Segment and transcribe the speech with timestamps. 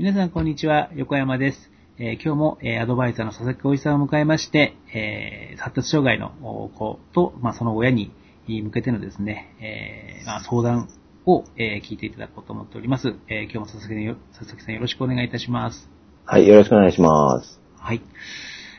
[0.00, 1.70] 皆さんこんにちは、横山です。
[1.98, 8.10] えー今日も、えーアドバイザーの佐々木浩一さんを迎えまして、えー発達障害のお子と、まあ、その親に
[8.48, 10.88] 向けてのですね、えーまあ、相談
[11.26, 13.14] を、えー聞いていただこうと思っております。
[13.28, 15.90] えー今日も佐々木さんよ佐々木さんよろしくお願いいたします。
[16.24, 17.60] はい、よろしくお願いします。
[17.76, 18.00] はい。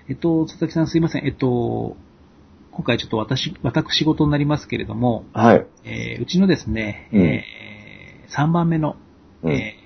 [0.10, 1.28] えっと、佐々木さんすいません。
[1.28, 1.98] えっと、
[2.72, 5.68] 今回ちょっと私、私事になりますけれども、はい。
[5.84, 7.46] えーうちのですね、うんえ
[8.36, 8.96] 3番目の、
[9.44, 9.81] うんえー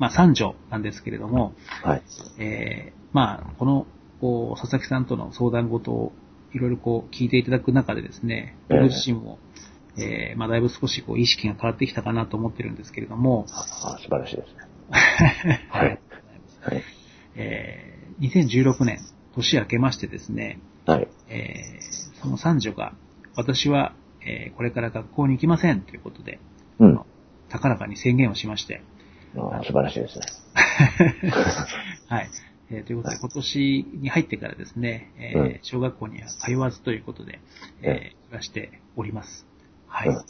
[0.00, 1.52] まあ、三女なんですけれども、
[1.84, 2.02] はい。
[2.38, 3.86] えーまあ、この、
[4.20, 6.12] こう、佐々木さんとの相談事を
[6.52, 9.38] いろいろこう聞いていただく中でですね、ええ僕自身も、
[9.98, 15.68] えーまあ、だいぶ少しこう意識が変わってきたかなと思ってるんですけれども、あ、素晴らしいですね。
[15.70, 15.88] はい。
[16.62, 16.82] はい。
[17.36, 18.98] えー2016年、
[19.34, 21.08] 年明けましてですね、はい。
[21.28, 22.94] えーその三女が、
[23.36, 26.38] 私は、えーこれから学校に行きませんということで、
[26.78, 27.00] うん。
[27.48, 28.82] 高らかに宣言をしまして、
[29.36, 30.24] あ素晴らしいですね。
[32.08, 32.30] はい。
[32.72, 37.40] えーということで、今年に入ってからですね、えーうん小学校には通わずということで、
[37.82, 39.46] えー暮らしております。
[39.86, 40.08] はい。
[40.08, 40.22] うん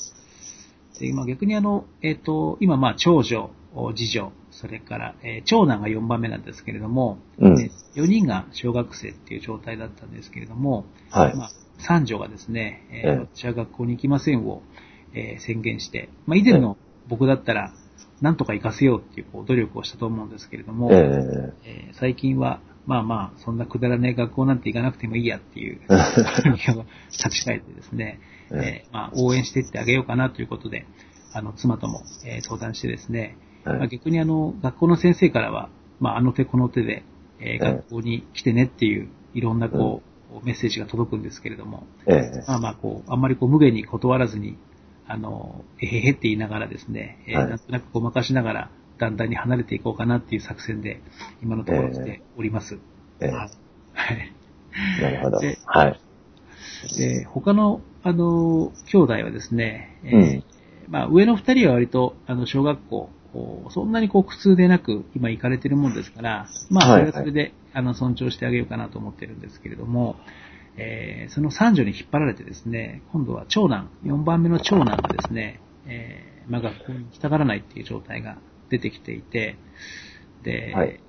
[0.99, 3.51] で今逆にあの、えっ、と、今まあ長女、
[3.97, 11.37] 次女、それから、えー長男が4番目なんですけれども、うんで4人が小学生っていう状態だったんですけれども、はい。
[11.37, 14.63] まあ、三女がですね、えーええ私は学校に行きませんを、
[15.15, 16.77] えー宣言して、まあ、以前の
[17.09, 17.73] 僕だったら、
[18.21, 21.91] なんとか行かせようっていうこう努力をしたと思うんですけれども、ええ。
[21.93, 25.91] ー最近は、まあまあ、そんなくだらねえ学校なんて行かなくてもいいやっていう、 え
[27.11, 28.89] 立ち返ってですね、ええ。
[28.91, 30.87] ーまあ、応援していってあげようかなということで、
[31.33, 35.69] あの、妻とも、えー相談してですね、はいまあ、逆にあの、学校の先生からは、
[36.01, 37.05] まあ、あの手この手で、
[37.41, 37.59] えーええ。
[37.59, 40.03] 学校に来てねっていう、いろんなこ
[40.43, 44.57] う、メッセージが届くんですけれども、ええまあまあ、こう、あんまりこう、無限に断らずに、
[45.11, 51.03] あの、えへへって言いながらですね、えーはいなんとなくごまかしながら、だんだんに離れていこうかなっていう作戦で、
[51.43, 52.79] 今のところ来ております。
[53.21, 53.51] ええはい。
[53.93, 54.33] はい
[55.03, 55.41] なるほど。
[55.41, 56.01] ではい。
[56.97, 60.45] で、他の、あの、兄弟はですね、えーうん
[60.89, 63.11] まあ、上の二人は割と、あの、小学校、
[63.71, 70.17] そんなにこう苦痛でなく、今行かれてるもんですから、まあ、そはいれはそれで、あの、尊重してあげようかなと思ってるんですけれども、
[70.77, 78.39] えーその三女に引っ張られてですね、今度は長男、4番目の長男がですね、えーまあ、学校に行きたがらないっていう状態が
[78.69, 79.57] 出てきていて、
[80.43, 81.01] で、はい。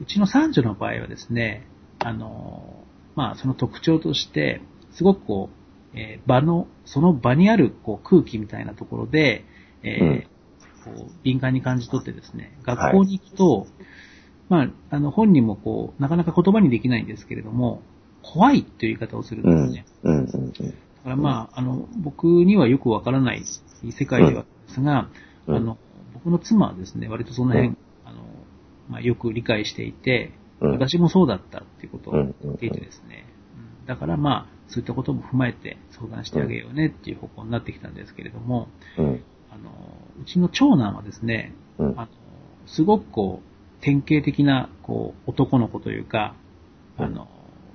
[0.00, 1.66] うちの三女の場合はですね、
[1.98, 2.84] あの、
[3.16, 4.60] まあ、その特徴として、
[4.92, 5.50] すごくこ
[5.94, 9.44] う、えー場の、その場にあるこう空気みたいなところで、
[9.82, 10.38] えー
[10.84, 13.66] こう敏感に感じ取ってですね、学校に行くと、
[14.48, 17.82] まあ、あの、本人もこう、なかなか言葉にできないんですけれども、
[18.32, 19.72] 怖いという言い方をするんうん。
[19.72, 19.86] ですね。
[20.02, 20.14] うん。
[20.14, 20.24] うん。
[20.24, 23.42] うんだからまあ、あの、僕にはよくわからない
[23.92, 25.08] 世界ではですが、
[25.46, 25.78] うんあの、
[26.12, 28.18] 僕の妻はですね、割とその辺、うんあの、
[28.90, 33.24] まあ、よく理解していて、うん私もそうだったっていうことをうん言っていてですね、
[33.80, 38.68] うんだからまあ、そういったことも踏まえて相談してあげようねっていう方向になってきたんですけれども、
[38.98, 39.24] うん。
[39.50, 39.70] あの、
[40.20, 42.08] うちの長男はですね、うんあの、
[42.66, 46.34] すごくこう、典型的な、こう、男の子というか、
[46.98, 47.28] あの、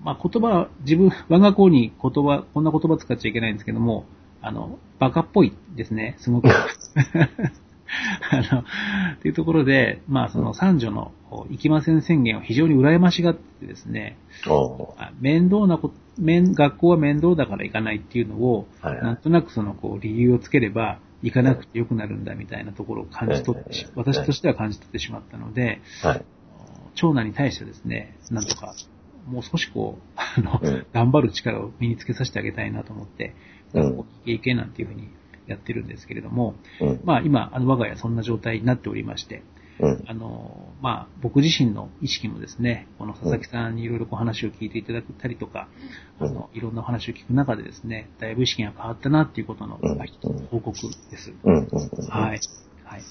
[0.03, 4.05] まあ、言葉は、自分、 我が子に言葉、こんな言葉使っちゃいけないんですけども、
[4.41, 6.49] あの、バカっぽいですね、すごく。
[8.31, 8.65] あの、っ
[9.21, 11.11] ていうところで、まあ、その三女の
[11.49, 14.17] 行きません宣言を非常に羨ましがってですね、
[15.19, 18.95] 面倒なこと、面、学校は面倒だから行かないっていうのを、はい。
[18.95, 26.25] はいなんとなくそのこう理由をつければ行かなくてよくなるんだみたいなところを感じ取って私としては感じ取ってしまったので、はい。
[26.95, 28.75] 長男に対してですね、なんとか、
[29.27, 33.35] もう少しこう、あの、うん頑張る力を身につけさせてあげたいなと思って、
[33.73, 35.09] うん学校に行け行けなんていうふうに
[35.47, 37.01] やってるんですけれども、うん。
[37.03, 39.43] まあ今、あの我が家そんな状態になっておりまして、
[39.79, 40.03] うん。
[40.07, 45.67] あの、まあ、僕自身の意識もですね、この佐々木さんにいろいろこう話を聞いていただいたりとか、
[46.19, 49.79] うんあの、いろんなお話を聞く中でですね、だいぶ意識が変わったなっていうことの、
[50.51, 50.77] 報告
[51.09, 51.33] です。
[52.09, 52.39] はい。
[52.83, 53.01] はい。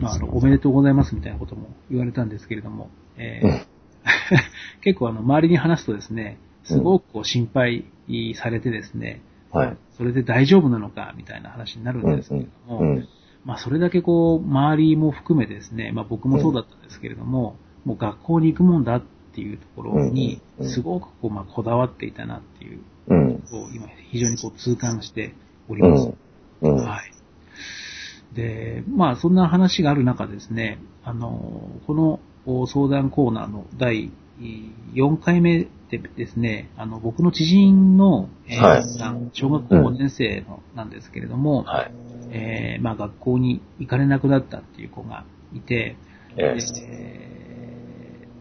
[0.00, 3.73] まあ、あの、おめでとうございますみたいなことも言われたんですけれども、えーうん
[4.82, 7.84] 結構あの、周りに話すとですね、すごくこう心配
[8.34, 9.20] されてですね、
[9.50, 9.76] はい。
[9.96, 13.08] それで大丈夫なのかみたいな話になるんですけれども、うん。
[13.44, 19.02] まあ、それだけこう、周りも含めてですね、まあ僕もそうだったんですけれども、もう学校に行くもんだっ
[19.34, 23.34] ていうところにうんう、んすごくこう、まあこだわっていたなっていう、うん。
[23.38, 25.34] こう今非常にこう痛感して
[25.68, 26.12] おります。
[26.62, 26.74] うん。
[26.76, 28.34] はい。
[28.34, 34.10] で、まあそんな話がある中ですね、あの、このお相談コーナーの第
[34.94, 39.30] 4回目でですね、あの、僕の知人の、えーはい。
[39.32, 41.92] 小学校5年生のなんですけれども、はい。
[42.30, 45.24] えーまあ学校に行かれなくなったっていう子が
[45.54, 45.96] いて、
[46.36, 46.60] えで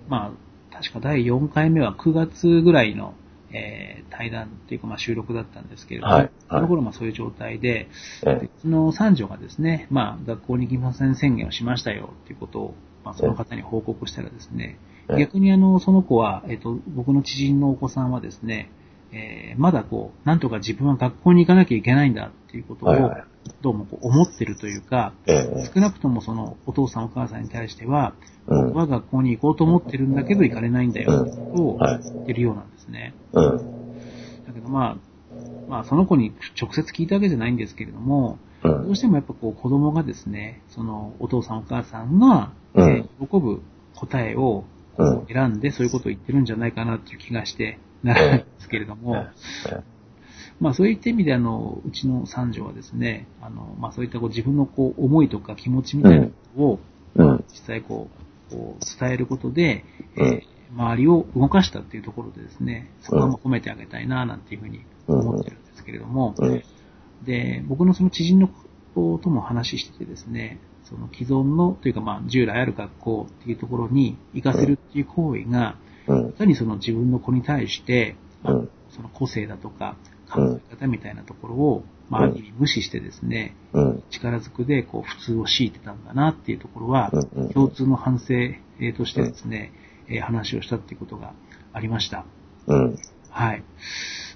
[0.08, 0.34] ま
[0.72, 3.14] あ、確か第4回目は9月ぐらいの、
[3.52, 6.24] えー対談っていうか、まあ、収録だったんですけれども、はい。
[6.24, 6.32] はい。
[6.50, 7.90] その頃まあそういう状態で、
[8.24, 14.78] うちの三女がですね、まあ、学校に行きません宣言をしましたよっていうことを、まあ、その方に報告したらですね、
[15.10, 15.20] ええ。
[15.20, 18.70] 逆にあの、その子は、えっと、僕の知人のお子さんはですね、
[19.12, 22.90] えーまだこう、なんとか自分は学校に行かなきゃいけないんだっていうことを
[23.62, 25.72] どうもこう思ってるというか、ええ。
[25.74, 28.16] 少なくともそのお父さんお母さんに対しては、
[28.48, 28.68] うん。
[28.68, 32.00] 僕は学校に行こうと思ってるんだけど行かれないんだよってことをはい。
[32.02, 33.14] 言ってるようなんですね。
[33.34, 33.58] うん。
[34.48, 34.98] だけどまあ、
[35.68, 38.84] まあその子に直接聞いたわけじゃないんですけれども、う。
[38.84, 43.62] どうんしてもやっぱこう子供がですね、そのお父さんお母さんが、喜ぶ
[43.96, 44.66] 答えを
[44.98, 45.26] うん。
[45.28, 49.26] 選んでそういうことを言ってるんじゃないかなっていう気がしてならないんですけれども、
[50.60, 56.80] まあそういった意味であの、うちの三女はですね、あの、まあそういったこう自分のこう思いとか気持ちみたいなことを、
[57.16, 57.46] うん。
[57.50, 58.08] 実際こ
[58.52, 59.84] う、こう伝えることで、
[60.16, 66.64] うんえー周りを動かしたっていうところでですね、そこはもう褒めてあげたいな、なんていうふうに思ってるんですけれども、うん。
[67.26, 68.50] で、僕のその知人の
[68.96, 75.78] 子とも話しててですね、その既存のというかまあ従来ある学校っていうところに行かせるっていう行為が、
[76.08, 76.34] うんい。
[76.34, 79.96] かにその自分の子に対して、その個性だとか
[80.30, 84.04] 考え方みたいなところを、まあ、ある意味無視してですね、うん。
[84.12, 87.12] 力ずくでこう普通を強いてたんだなっていうところは
[87.54, 88.34] 共通の反省
[88.80, 89.72] えーとしてですね、
[90.10, 91.34] えー話をしたっていうことが
[91.72, 92.26] ありました。
[92.68, 92.98] うん。
[93.30, 93.64] はい。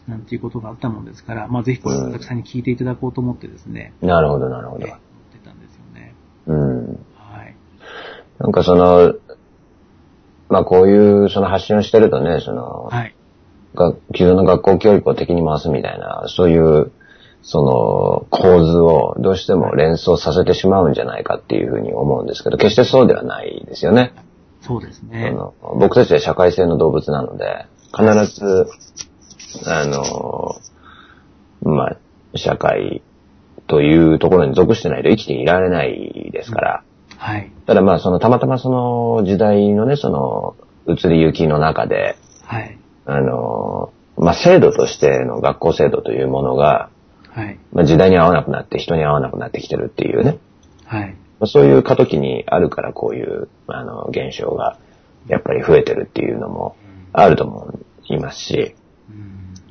[0.07, 4.97] なんていうことがあったもんですから、まあぜひこれ、うん佐々木さんに聞いていただこうと思ってですね、なるほど、なるほどえー思。
[4.97, 4.99] っ
[5.33, 6.15] てたんですよね。
[6.47, 6.87] うん。
[7.15, 7.55] はい。
[8.39, 9.15] なんかその、
[10.49, 13.13] まあこういうその発信をしてるとね、その、はい。
[13.75, 16.91] が既存の学校教育を敵に回すみたいな、そういう、
[17.43, 24.13] その構図をどうしても連想させてしまうんじゃないかっていうふうに思うんですけど、決してそうではないですよね。
[24.61, 25.31] そうですそね。
[25.31, 28.03] の僕たちは社会性の動物なので、必
[28.35, 28.67] ず、
[29.67, 30.55] あの、
[31.61, 31.97] まあ、
[32.35, 33.01] 社会
[33.67, 36.83] というところに属してないと生きていられないですから、
[37.17, 37.51] はい。
[37.65, 40.55] ただまあ、その、たまたまその時代のね、その、
[40.87, 42.77] 移り行きの中で、はい。
[43.05, 46.89] あの、まあ、制度としての学校制度というものが、
[47.31, 47.59] はい。
[47.73, 50.37] まあ、時代に合わなくなって人に合わなくなってきてるっていうね、
[50.85, 51.15] はい。
[51.39, 54.79] まあそういう過渡期にあるからこういう、あの、現象が、
[55.27, 56.77] やっぱり増えてるっていうのも
[57.13, 57.79] あると思
[58.09, 58.86] いますし、うん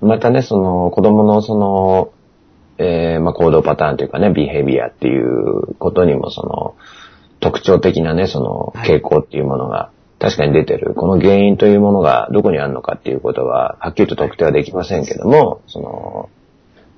[0.00, 2.12] またね、その、子供のその、
[2.78, 6.74] えーまあ、行動パターンというかね、ビヘビアっていうことにもその、
[7.40, 10.94] 特徴的なね、そのはい傾向っていうものが確かに出てる。
[10.94, 16.28] この原因というものがどこにあるのかっていうことは、はっきりと特定はできませんけども、その、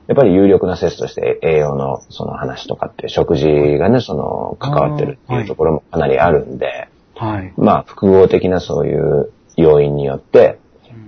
[0.06, 3.46] やっぱり有力な説として栄養のその話とかって食事
[3.78, 7.52] がね、その関わってるっていうところもかなりあるんで、はい。
[7.58, 10.57] まあ複合的なそういう要因によって、うん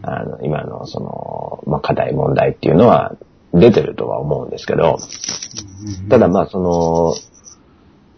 [0.03, 3.17] あの、今のその、まあ課題問題っていうのは
[3.53, 4.99] 出てるとは思うんですけど、
[6.09, 7.15] ただまあその、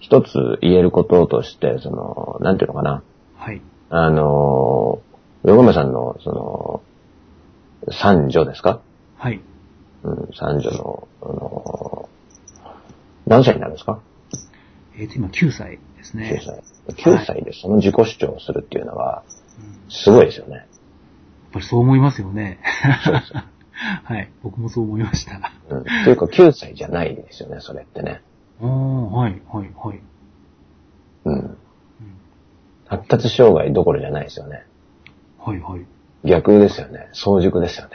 [0.00, 3.02] 一つ言えることとして、その、なんていうのかな、
[3.36, 3.62] はい。
[3.90, 5.00] あの、
[5.44, 6.82] 横山さんの、その、
[7.92, 8.80] 三女ですか？
[9.16, 9.40] はい。
[10.04, 12.08] うん、三女の、あの、
[13.26, 14.00] 何歳になるんですか？
[14.98, 16.40] えっ、と、今9歳ですね。
[16.88, 17.14] ?9 歳。
[17.14, 19.22] 9歳でその自己主張をするっていうのは、
[19.88, 20.66] すごいですよね。
[20.71, 20.71] っ
[21.52, 22.58] ぱりそう思いますよね。
[24.04, 24.30] はい。
[24.42, 25.52] 僕もそう思いました。
[25.68, 25.84] うん。
[25.84, 28.22] というか9歳じゃないですよね、それってね。
[28.60, 30.00] ああ、はい、はい、はい。
[31.24, 31.34] うん。
[31.34, 31.56] うん
[32.92, 34.64] 発達障害どころじゃないですよね。
[35.38, 35.86] はい、はい。
[36.28, 37.08] 逆ですよね。
[37.12, 37.92] 早熟ですよね。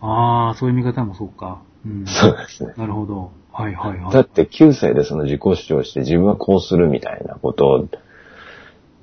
[0.00, 1.60] ああ、そういう見方もそうか。
[1.86, 2.04] うん。
[2.04, 2.74] そうですね。
[2.76, 3.30] なるほど。
[3.52, 4.12] はい、はい、はい。
[4.12, 8.00] だって9歳でその自己主張して自分はこうするみたいなことっ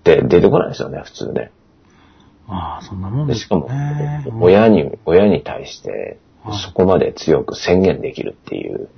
[0.04, 1.52] て出てこないですよね、普通ね。
[2.48, 8.80] ああ、そんなもんでしかもね。、親に、親に対してはいそこまで強く宣言できるっていう。
[8.80, 8.90] うん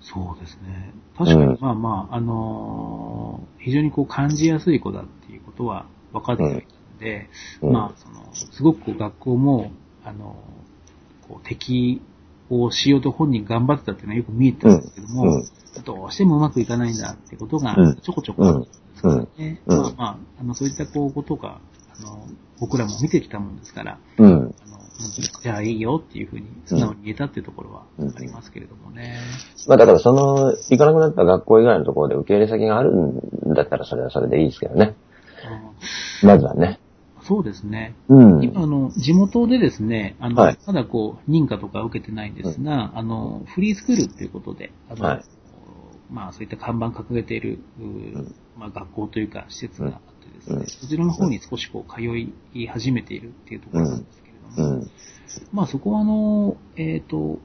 [0.00, 0.92] そうですね。
[1.16, 6.60] 確かに、うんまあまあ、あのー非常にこう感じやすい子だっていうことは分かっていたの
[7.00, 7.30] で、
[7.62, 9.72] うんまあ、その、すごく学校も、
[10.04, 10.64] あのー
[11.28, 12.02] こう適
[12.50, 15.44] 応しようと本人頑張ってたっていうのはよく見えてたんですけども、うん。
[15.84, 17.96] どうしてもうまくいかないんだってことがうん。
[17.96, 19.28] ちょこちょこあるん
[19.66, 21.60] まあまあ、あの、そういったこうことが、
[21.98, 22.26] あの、
[22.60, 24.32] 僕らも見てきたもんですから、うん。
[24.32, 24.52] あの、
[25.42, 27.82] じゃあいいよっていうふうに素直に言えたっていうところは
[28.16, 29.18] ありますけれどもね。
[29.66, 34.94] まあだからその、行かなくなった学校以外のところで受け入れ先があるんだったらそれはそれでいいですけどね。
[36.22, 36.80] あまずはね。
[37.26, 37.94] そうですね。
[38.08, 38.44] うん。
[38.44, 40.58] 今、あの、地元でですね、あの、はい。
[40.66, 45.24] まだこう、認可とか受けてないんですが、あの、フリースクールっていうことで、あの、はい。
[46.10, 47.58] まあそういった看板掲げている、
[48.56, 54.86] まあ学校というか施設があってですね、そちらの方に少しこう通い始めているっていうところなんですけれども、
[55.52, 57.40] まあそこはあの、えっ、と、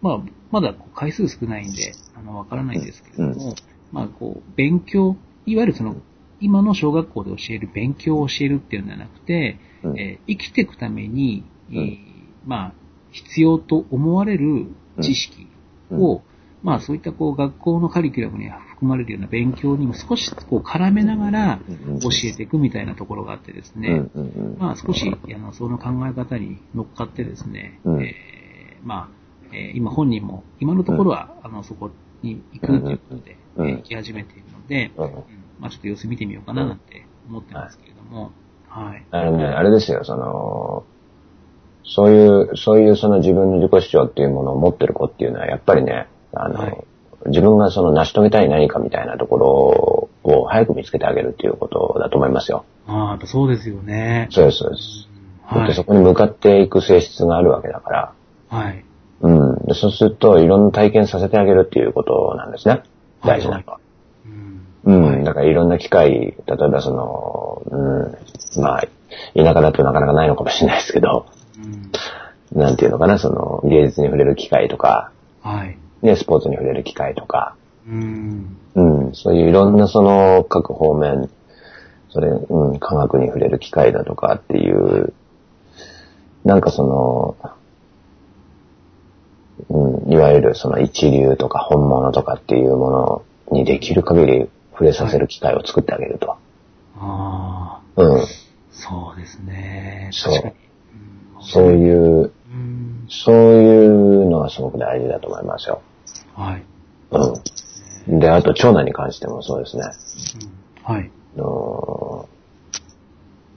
[0.00, 0.20] まあ
[0.50, 3.54] まだ回数少ないんで、あの、わからないんですけれども、
[3.92, 5.96] まあこう、勉強、いわゆるその、
[6.44, 11.98] 今の小学校で教える勉強を教えるっていうんじゃなくて、えー、生きていくために、えー、
[12.46, 12.72] まあ、
[13.12, 14.66] 必要と思われる
[15.00, 15.48] 知識
[15.90, 16.22] を、
[16.62, 21.60] まあそういったこう学校のカリキュラムに含まれるような勉強にも少しこう絡めながら
[22.02, 24.02] 教えていくみたいなところがあってですね、
[24.58, 31.90] まあ少しあのその考え方に乗っかってですね、えー、まあ、えー、今本人も今のところはあのそこ
[32.22, 38.32] に行くということで、えー、行き始めているので、うんまあちょっと様子見てみようかななんて思ってますけれども、
[38.68, 39.04] はい。
[39.12, 40.84] あのね、あれですよ、その、
[41.84, 46.84] そういう、そういうその自分の自己主張っていうものを持ってる子っていうのは、やっぱりね、あの、はい、
[47.26, 52.64] 自分がその成し遂げたい何かみたいなところを早く見つけてあげるっていうことだと思いますよ。
[52.86, 54.28] ああ、やっぱそうですよね。
[54.30, 55.08] そうです、そうです。
[55.52, 58.12] うん、はい、そこに向かっていく性質があるわけだから。
[58.48, 58.84] はい。
[59.20, 59.66] うん。
[59.66, 62.82] でそうすると、いろんな体験させてあげるっていうことなんですね。
[63.24, 63.78] 大事なのは。
[64.84, 65.24] うん。
[65.24, 66.34] だからいろんな機会、例え
[66.68, 68.82] ばその、うん、まあ、
[69.34, 71.26] 田舎だとなかなかないのかもしれないですけど、
[72.52, 75.10] うん、なんていうのかな、その、芸術に触れる機会とか、
[75.42, 75.78] はい。
[76.02, 77.56] ね、スポーツに触れる機会とか、
[77.88, 78.56] うん。
[78.74, 81.30] うん、そういういろんなその、各方面、
[82.10, 85.12] それ、うん、科学に触れる機会だとかっていう、
[86.44, 87.36] なんかその、
[89.68, 93.22] うん、いわゆるその一流とか本物とかっていうもの
[93.52, 96.28] にできる限り触れさせる機会を作ってあげると。
[96.28, 96.38] はい、
[96.98, 98.02] ああ。
[98.02, 98.26] うん。
[98.70, 100.10] そうですね。
[100.12, 100.54] そう。
[101.40, 102.32] そういう、
[103.08, 105.82] そういうのがすごく大事だと思いますよ。
[106.34, 106.64] はい。
[108.08, 108.18] うん。
[108.18, 109.84] で、あと長男に関してもそうですね。
[110.86, 111.10] うん、はい。
[111.36, 112.28] の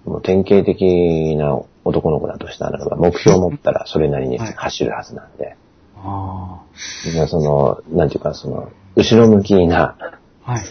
[0.06, 5.56] もう典型的な男の子だとしたらば、目標を持ったらそれなりに走るはずなんで。
[5.98, 7.28] ああ。
[7.28, 9.98] その、なんていうか、その、後ろ向きな、
[10.44, 10.64] はい。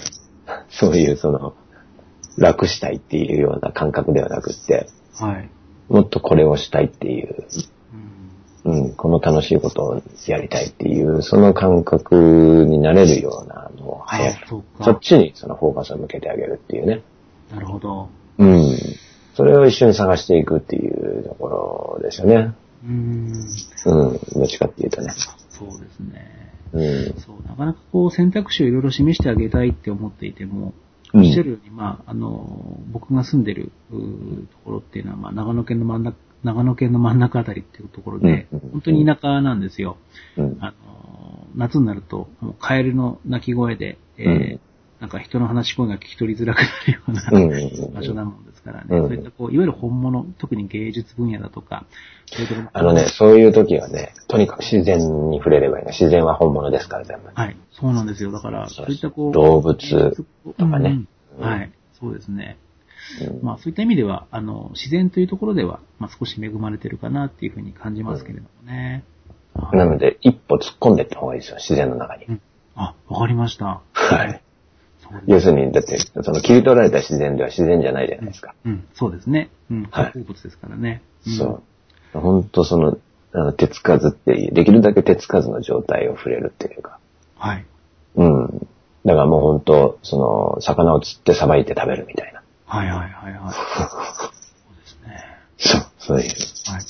[0.78, 1.54] そういうその、
[2.36, 5.48] 楽したいっていうような感覚ではなくって、はい。
[5.88, 7.46] もっとこれをしたいっていう、
[8.64, 17.02] うん、うん、この楽しいことをやりたいっていう、その感覚になれるようなのを早く、そっちにそのフォーカスを向けてあげるっていうね。
[17.50, 18.08] なるほど。
[18.38, 18.76] うん。
[19.34, 22.54] それを一緒に探していくっていうところですよね。
[22.84, 23.32] うん。
[23.86, 24.20] うん。
[24.34, 25.14] どっちかっていうとね。
[25.48, 26.55] そうですね。
[26.72, 27.14] うん。
[27.18, 30.74] そう、なかなかこう選択肢をいろいろ示してあげたいって思っていても、
[31.14, 33.96] おっしゃるように、まあ、あの、僕が住んでると
[34.64, 39.96] ころっていうのは、まあ、長野県の真ん中、長野県の真ん中あたりっていうところで、うん、本当に田舎なんですよ。
[40.36, 44.58] うん、あの、夏になると、もうカエルの鳴き声で、えー、
[45.00, 48.86] なんか人の話し声が聞き取りづらくなるような場所なもんですからね。
[48.88, 51.86] そういったこう、いわゆる本物、特に芸術分野だとか、
[52.26, 57.30] そういうところあのね、そういう時はね、とにかく自然に触れればいい自然は本物ですから、全部。
[57.32, 57.56] はい。
[57.72, 58.32] そうなんですよ。
[58.32, 61.06] だから、そういったこう、動物とかね。
[61.38, 61.72] うん、はい。
[61.98, 62.58] そうですね。
[63.20, 69.04] うん、まあそういった意味では、あの、自然というところでは、まあ少し恵まれてるかなっていうふうに感じますけれどもね。
[69.72, 72.24] うん、なので、一歩突っ込んでいった方がいいですよ、自然の中に。
[72.26, 72.40] うん、
[72.74, 73.80] あ、わかりました。
[73.92, 74.42] はい。
[75.26, 78.54] 要するに、だって、その切り取られた自然では自然じゃないじゃないですか。
[78.64, 79.50] うん、うん、そうですね。
[79.70, 80.12] うん、はい。
[80.12, 81.02] 鉱物ですからね。
[81.26, 81.62] そ
[82.14, 82.18] う。
[82.18, 82.98] 本当その、
[83.32, 86.98] あの手つかずってできるだけ手つかずの状態を触れるっていうか。
[87.36, 87.66] はい。
[88.16, 88.66] うん。
[89.04, 90.16] だからもう本当そ
[90.56, 92.42] の、魚を釣ってさばいて食べるみたいな。
[92.66, 93.52] はいはいはいはい。
[93.52, 93.82] そ
[94.72, 95.24] うですね。
[95.58, 96.30] そう、そういう。
[96.66, 96.82] はい。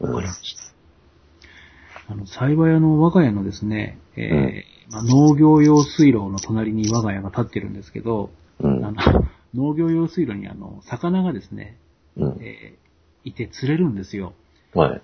[0.00, 0.14] うん。
[0.14, 2.12] わかりました。
[2.12, 9.24] あの、幸いあの、我が家のですね、えー、うんまあ、農業用水路の隣に我が家が立ってるんですけど、うん、あの
[9.54, 11.78] 農業用水路にあの、魚がですね、
[12.16, 14.34] うん、えー、いて釣れるんですよ。
[14.74, 15.02] はい。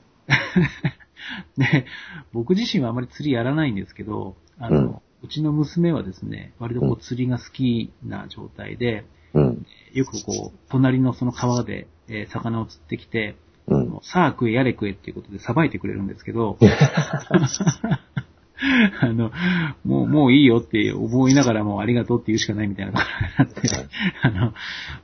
[1.57, 1.87] で、
[2.33, 13.37] 僕自身はあまり釣りやらないんですけど、あの、うん、うちの娘はですね、割とこう釣りが好きな状態で、うん、よくこう、隣のその川で、えー、魚を釣ってきて、
[13.69, 16.59] うん、さあ食えやれ食えっていうことでさばいてくれるんですけど、
[19.01, 19.31] あの、
[19.85, 23.69] もう、もういいよって思いながらもありがとうって言うしかないみたいなところがあって、
[24.23, 24.53] あの、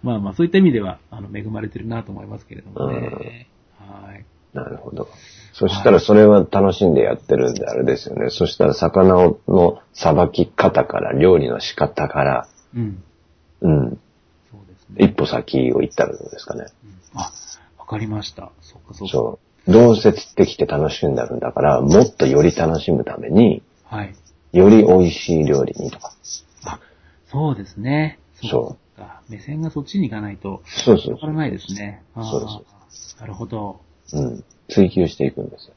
[0.02, 3.48] まあまあそういった意味では、あの、恵まれてるなと思いますけれどもね。
[3.78, 4.24] はい。
[4.52, 5.08] なるほど。
[5.52, 8.30] そしたらそれは楽しんでやってるんであれですよね。
[8.30, 13.02] そしたら魚のさばき方から、料理の仕方から、うん。
[13.62, 14.00] うん。
[14.50, 15.06] そうですね。
[15.06, 16.66] 一歩先を行ったらどうですかね。
[17.14, 17.32] うん、あ、
[17.78, 18.50] わかりました。
[18.60, 19.12] そっかそっか。
[19.12, 19.72] そう。
[19.72, 24.14] どうせ釣ってきて楽しんだるんだから、もっとより楽しむために、はい。
[24.52, 26.12] より美味しい料理にとか。
[26.64, 26.80] あ、
[27.30, 28.18] そうですね。
[28.42, 29.22] そうか。
[29.28, 32.02] 目線がそっちに行かないと、そうそうわからないですね。
[32.14, 32.64] そうですそ
[33.16, 33.80] うなるほど。
[34.12, 34.44] うん。
[34.68, 35.74] 追求していくんですよ。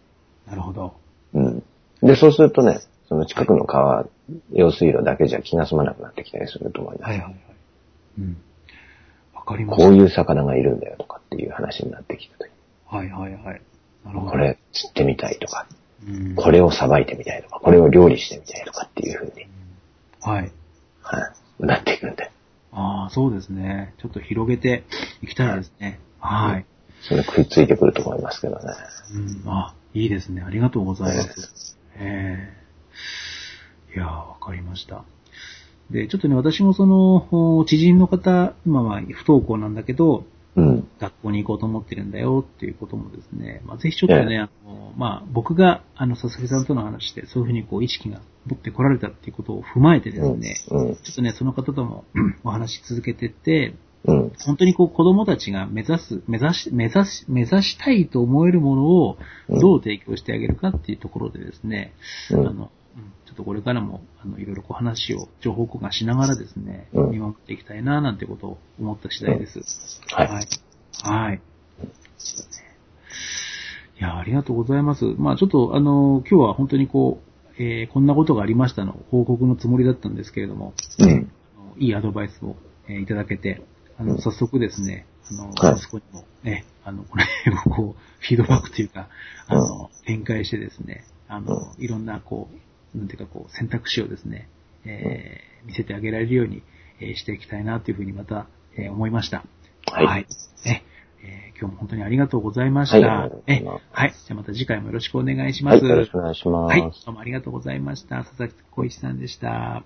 [0.47, 0.93] なるほど。
[1.33, 1.63] うん。
[2.01, 4.05] で、そうするとね、その近くの川、
[4.53, 7.09] 用水路だけじゃ気が済まなくなってきたりすると思います。
[7.09, 7.35] はいはいはい。
[8.19, 8.37] うん。
[9.33, 9.85] わかりました。
[9.85, 12.49] こういう魚がいるんだよとかっていう話になってきた時
[12.85, 13.61] はいはいはい。
[14.13, 15.67] これ釣ってみたいとか、
[16.07, 16.35] うん。
[16.35, 19.47] これをさばいてみたいとか、これを料理してみたいとかっていうふうに、
[20.21, 20.51] はい。
[21.01, 22.31] はい、なっていくんで。
[22.71, 23.93] ああ、そうですね。
[23.99, 24.83] ちょっと広げて
[25.21, 25.99] いきたいですね。
[26.19, 26.65] はい。
[27.01, 28.61] それ食いついてくると思いますけどね。
[29.45, 29.49] うん。
[29.51, 30.41] あ、いいですね。
[30.41, 31.77] ありがとうございます。
[31.95, 35.03] ええいやー、わかりました。
[35.89, 40.25] で、ちょっとね、私もその、知人の方、今は不登校なんだけど、
[40.55, 40.87] うん。
[40.99, 50.95] 学校に行こうと思ってるんだよっていうこともですね、まあ、ぜひちょっとね、ええあの、まあ、僕が、あの、佐々木さんとの話で、そういうふうにこう、意識が持ってこられたっていうことを踏まえてですね、うん。
[50.95, 52.05] ちょっとね、その方とも
[52.43, 53.75] お話し続けてって、
[54.05, 54.31] うん。
[54.45, 59.17] 本当にこう子供たちが目指す、目指し、目指し、目指したいと思えるものを
[59.49, 61.93] どう提供してあげるかっていうところでですね、
[62.31, 62.69] うんあの、うん
[63.25, 69.59] ちょっとこれからも、あの、いろいろこう話を、情報交換しながらですね、うん見守っていきたいな、なんてことを思った次第です。
[70.13, 70.47] はいはい。
[71.01, 71.41] はい。
[73.99, 75.05] いや、ありがとうございます。
[75.17, 77.21] まあちょっと、あの、今日は本当にこ
[77.57, 81.09] う、えーこんなことがありましたの報告のつもりだったんですけれども、うん。
[81.57, 82.55] あのいいアドバイスを、
[82.87, 83.61] えーいただけて、
[83.97, 89.09] あの、うん早速ですね、あの、はい息子にもね、あの、この辺をこう、フィードバックというか、
[89.47, 92.55] あの、展開してですね、あの、いろんなこう、
[92.95, 94.47] なんていうかこう、選択肢をですね、
[94.85, 96.63] えー見せてあげられるように、
[97.01, 99.43] えーしていきたいなというふうにまた、えー思いました。
[99.85, 100.25] はい
[100.65, 100.83] ね
[101.23, 102.97] えー今日も本当にありがとうございました。
[103.07, 104.11] はいえはい。
[104.11, 105.79] じゃあまた次回もよろしくお願いしまはい。
[105.81, 105.85] す。
[105.85, 106.71] よろしくお願いします。
[106.71, 106.81] はい。
[106.81, 108.23] どうもありがとうございました。
[108.23, 109.83] 佐々木小一さんでした。